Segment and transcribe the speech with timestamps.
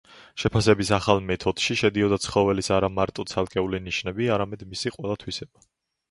[0.43, 5.63] შეფასების ახალ მეთოდში შედიოდა ცხოველის არა მარტო ცალკეული ნიშნები, არამედ მისი ყველა თვისება.